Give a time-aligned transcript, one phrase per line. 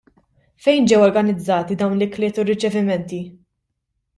[0.67, 3.21] Fejn ġew organizzati dawn l-ikliet u r-riċevimenti?